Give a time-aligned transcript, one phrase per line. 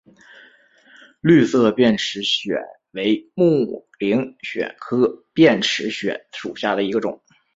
[1.21, 2.57] 绿色变齿藓
[2.89, 7.21] 为木灵藓科变齿藓属下的一个种。